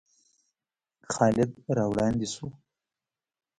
خالد 1.13 1.51
را 1.75 1.85
وړاندې 1.91 2.27
شو. 2.33 2.47